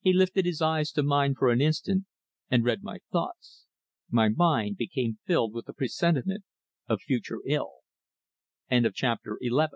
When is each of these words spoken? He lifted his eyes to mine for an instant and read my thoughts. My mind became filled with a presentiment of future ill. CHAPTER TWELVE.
He 0.00 0.12
lifted 0.12 0.44
his 0.44 0.60
eyes 0.60 0.90
to 0.90 1.04
mine 1.04 1.36
for 1.36 1.48
an 1.48 1.60
instant 1.60 2.06
and 2.50 2.64
read 2.64 2.82
my 2.82 2.98
thoughts. 3.12 3.66
My 4.10 4.28
mind 4.28 4.76
became 4.76 5.20
filled 5.24 5.52
with 5.54 5.68
a 5.68 5.72
presentiment 5.72 6.42
of 6.88 7.00
future 7.00 7.38
ill. 7.46 7.70
CHAPTER 8.72 9.38
TWELVE. 9.40 9.70